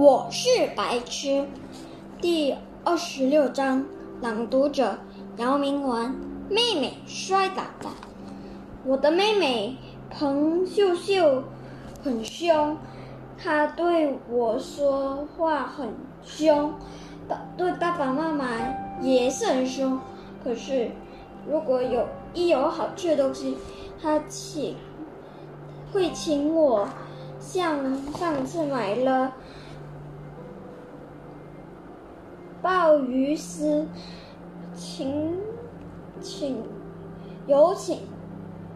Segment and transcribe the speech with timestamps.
[0.00, 1.44] 我是白痴，
[2.22, 3.84] 第二十六章，
[4.22, 4.96] 朗读者
[5.36, 6.14] 姚明文。
[6.48, 7.94] 妹妹摔倒了，
[8.86, 9.76] 我的妹妹
[10.08, 11.44] 彭秀秀
[12.02, 12.78] 很凶，
[13.36, 15.92] 她对我说话很
[16.22, 16.72] 凶，
[17.28, 18.46] 爸对爸爸妈妈
[19.02, 20.00] 也是很凶。
[20.42, 20.92] 可是
[21.46, 23.58] 如果有一有好吃的东西，
[24.00, 24.76] 她请
[25.92, 26.88] 会请我，
[27.38, 29.34] 像上次买了。
[32.62, 33.86] 鲍鱼丝，
[34.74, 35.38] 请
[36.20, 36.62] 请
[37.46, 38.00] 有请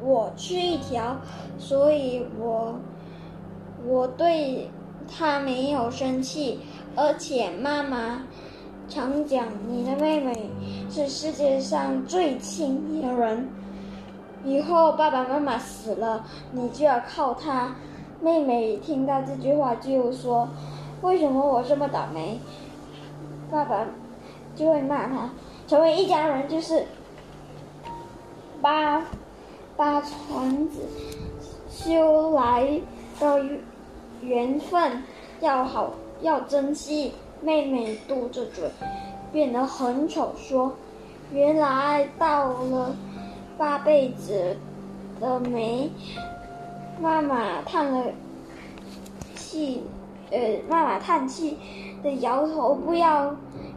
[0.03, 1.17] 我吃一条，
[1.59, 2.77] 所以我
[3.87, 4.71] 我对
[5.07, 6.61] 他没有生气，
[6.97, 8.23] 而且妈妈
[8.89, 10.51] 常讲你的妹妹
[10.91, 13.49] 是世界上最亲的人，
[14.45, 17.75] 以后爸爸妈妈死了，你就要靠她。
[18.23, 20.49] 妹妹听到这句话就说
[21.03, 22.41] ：“为什么我这么倒霉？”
[23.51, 23.87] 爸爸
[24.57, 25.31] 就会骂他，
[25.67, 26.87] 成为一家人就是
[28.61, 29.03] 把
[29.77, 30.81] 把船子
[31.69, 32.81] 修来
[33.21, 33.45] 的
[34.21, 35.03] 缘分
[35.41, 37.13] 要好要珍惜。
[37.43, 38.71] 妹妹嘟着嘴，
[39.31, 40.73] 变得很丑，说
[41.31, 42.97] ：“原来到了
[43.59, 44.57] 八辈子
[45.21, 45.91] 的没。”
[47.03, 48.07] 妈妈叹了
[49.37, 49.83] 气，
[50.31, 51.59] 呃，妈妈叹气
[52.03, 53.35] 的摇头，不要。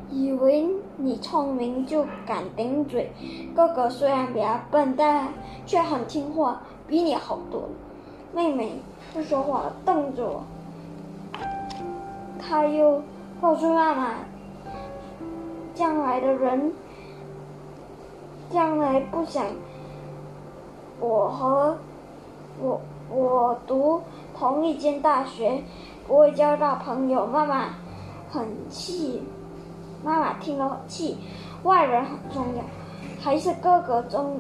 [0.09, 3.11] 以为你聪明就敢顶嘴，
[3.53, 5.27] 哥哥虽然比较笨，但
[5.65, 7.67] 却很听话，比你好多了
[8.33, 8.81] 妹妹
[9.13, 10.43] 不说话，瞪着我。
[12.39, 13.01] 他又
[13.41, 14.13] 告诉妈妈，
[15.73, 16.71] 将来的人，
[18.49, 19.45] 将来不想
[21.01, 21.77] 我和
[22.61, 24.01] 我我读
[24.37, 25.63] 同一间大学，
[26.07, 27.25] 不会交到朋友。
[27.25, 27.69] 妈妈
[28.29, 29.23] 很气。
[30.03, 31.17] 妈妈听了气，
[31.63, 32.63] 外人很重要，
[33.19, 34.39] 还是哥哥重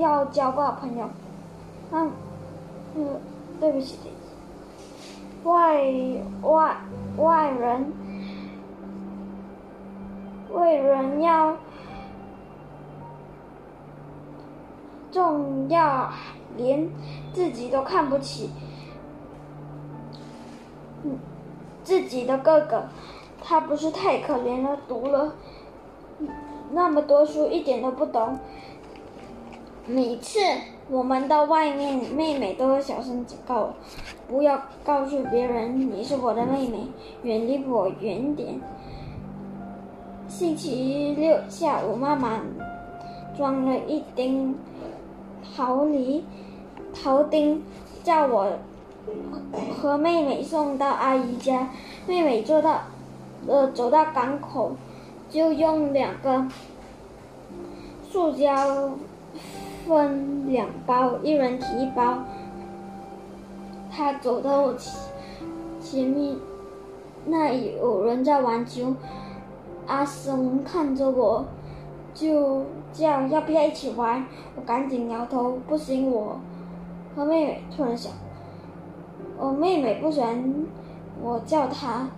[0.00, 1.08] 要交到朋友？
[1.92, 2.10] 嗯，
[2.96, 3.06] 嗯，
[3.60, 3.96] 对不起，
[5.44, 5.80] 外
[6.42, 6.76] 外
[7.16, 7.92] 外人，
[10.52, 11.56] 外人要
[15.12, 16.10] 重要，
[16.56, 16.88] 连
[17.32, 18.50] 自己都看不起，
[21.82, 22.84] 自己的哥哥。
[23.44, 25.34] 他不是太可怜了，读了
[26.70, 28.38] 那么多书，一点都不懂。
[29.84, 30.38] 每次
[30.88, 33.74] 我们到外面，妹妹都会小声警告我，
[34.28, 36.86] 不要告诉别人你是我的妹妹，
[37.24, 38.60] 远离我远点。
[40.28, 42.40] 星期六下午，妈妈
[43.36, 44.56] 装了一丁
[45.56, 46.24] 桃梨
[46.94, 47.60] 桃丁，
[48.04, 48.46] 叫我
[49.80, 51.68] 和妹妹送到阿姨家。
[52.06, 52.82] 妹妹做到。
[53.44, 54.76] 呃，走到港口，
[55.28, 56.46] 就用两个
[58.08, 58.92] 塑胶
[59.84, 62.18] 分两包，一人提一包。
[63.90, 64.94] 他走到我前
[65.80, 66.36] 前面，
[67.26, 68.94] 那有人在玩球。
[69.88, 71.44] 阿生看着我，
[72.14, 74.24] 就叫要不要一起玩？
[74.54, 76.08] 我赶紧摇头，不行。
[76.08, 76.38] 我
[77.16, 78.12] 和妹妹突然想，
[79.38, 80.66] 我妹妹不喜欢
[81.22, 82.08] 我叫她。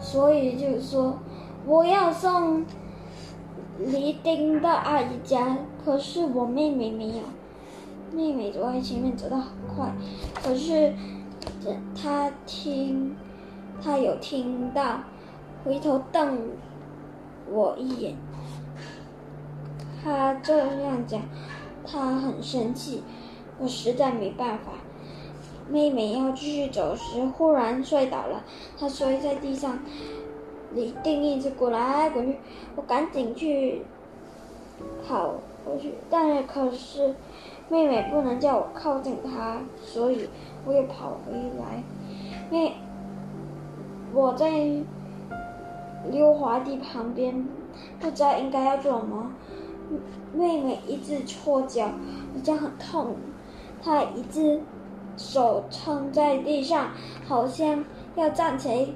[0.00, 1.18] 所以就说，
[1.66, 2.64] 我要送
[3.78, 7.24] 黎丁到阿姨家，可是我妹妹没有。
[8.12, 9.92] 妹妹走在前面走得很快，
[10.40, 10.94] 可是
[12.00, 13.16] 她听，
[13.82, 15.00] 她有听到，
[15.64, 16.38] 回头瞪
[17.50, 18.14] 我一眼。
[20.02, 21.20] 她这样讲，
[21.84, 23.02] 她很生气，
[23.58, 24.70] 我实在没办法。
[25.70, 28.42] 妹妹要继续走时，忽然摔倒了，
[28.78, 29.78] 她摔在地上，
[30.74, 32.38] 李定一直滚来滚去，
[32.74, 33.82] 我赶紧去
[35.06, 35.34] 跑
[35.64, 37.14] 过去，但是可是
[37.68, 40.30] 妹妹不能叫我靠近她，所以
[40.64, 41.82] 我又跑回来。
[42.50, 42.76] 妹，
[44.14, 44.50] 我在
[46.10, 47.46] 溜滑梯旁边，
[48.00, 49.32] 不知道应该要做什么。
[50.32, 51.90] 妹妹一直搓脚，
[52.42, 53.16] 脚很痛，
[53.82, 54.62] 她一直。
[55.18, 56.92] 手撑在地上，
[57.26, 57.84] 好像
[58.14, 58.86] 要站起来，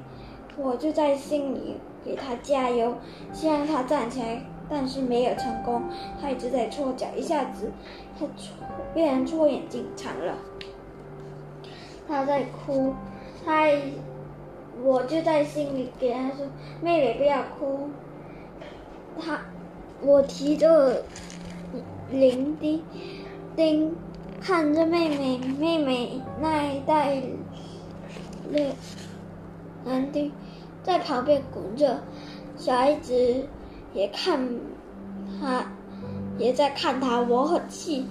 [0.56, 2.94] 我就在心里给他加油，
[3.32, 5.82] 希望他站起来，但是没有成功，
[6.20, 7.72] 他一直在搓脚，一下子
[8.18, 8.54] 他搓
[8.94, 10.34] 被人搓眼睛惨了，
[12.06, 12.94] 他在哭，
[13.44, 13.66] 他
[14.82, 16.46] 我就在心里给他说
[16.80, 17.90] ：“妹妹不要哭。”
[19.20, 19.40] 他
[20.00, 21.02] 我提着
[22.10, 22.82] 零丁
[23.56, 23.96] 丁。
[24.44, 25.38] 看着，妹妹
[26.40, 27.22] 那一袋，
[28.50, 28.60] 那
[29.84, 30.32] 蓝丁
[30.82, 32.00] 在旁边滚着。
[32.56, 33.46] 小孩子
[33.92, 34.38] 也看
[35.40, 35.64] 他，
[36.38, 37.20] 也在看他。
[37.20, 38.06] 我很气，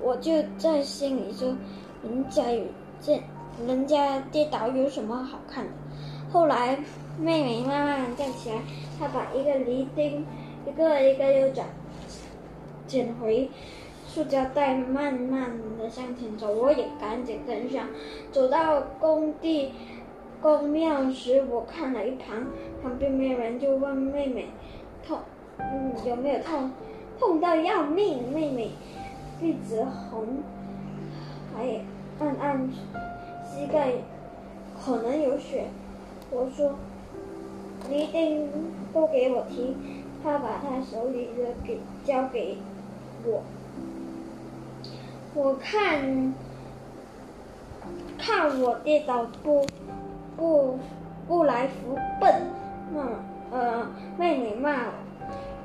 [0.00, 1.56] 我就在心里说
[2.02, 2.64] ：“人家有
[3.00, 3.22] 这，
[3.66, 5.70] 人家跌倒有什么好看的？”
[6.32, 6.76] 后来
[7.18, 8.60] 妹妹慢慢站起来，
[8.98, 10.26] 她把一个梨钉
[10.66, 11.64] 一个一个又捡
[12.86, 13.48] 捡回
[14.16, 16.50] 塑胶袋，慢慢的向前走。
[16.50, 17.86] 我也赶紧跟上，
[18.32, 19.72] 走到工地。
[20.40, 22.46] 公庙时，我看了一旁，
[22.82, 24.46] 旁边没有人，就问妹妹
[25.06, 25.18] ：“痛，
[25.58, 26.70] 嗯，有没有痛？
[27.20, 28.70] 痛到要命！”妹妹
[29.38, 30.38] 鼻子红，
[31.54, 31.82] 还
[32.18, 32.70] 按按
[33.44, 33.92] 膝盖，
[34.82, 35.66] 可能有血。
[36.30, 36.72] 我说
[37.90, 38.48] ：“你一定
[38.94, 39.76] 都给我提。”
[40.24, 42.56] 他把他手里的给交给
[43.26, 43.42] 我，
[45.36, 46.32] 我看，
[48.16, 49.66] 看我跌倒不？
[50.34, 50.78] 不，
[51.28, 52.42] 不来扶笨，
[52.94, 53.02] 骂
[53.50, 53.86] 呃
[54.18, 54.92] 妹妹骂我，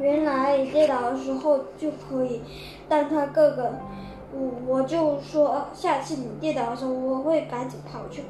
[0.01, 2.41] 原来跌倒的时候就可以
[2.89, 3.71] 当他哥哥，
[4.33, 8.23] 我我就说下次你跌倒的时候我会赶紧跑去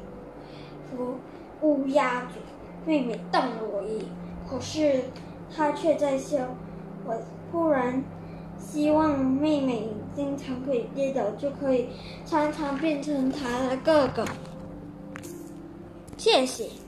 [0.90, 1.16] 扶
[1.60, 2.40] 乌鸦嘴。
[2.86, 4.06] 妹妹瞪了我一眼，
[4.48, 5.04] 可是
[5.52, 6.38] 她却在笑。
[7.04, 7.16] 我
[7.50, 8.02] 忽然
[8.58, 11.88] 希望妹妹经常可以跌倒，就可以
[12.26, 14.24] 常常变成他的哥哥。
[16.16, 16.81] 谢谢。